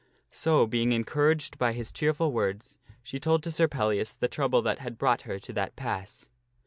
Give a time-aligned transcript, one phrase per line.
[0.31, 4.79] So, being encouraged by his cheerful words, she told to Sir Pellias the trouble that
[4.79, 6.27] had brought her to that pass.